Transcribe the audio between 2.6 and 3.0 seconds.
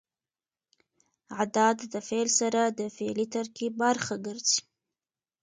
د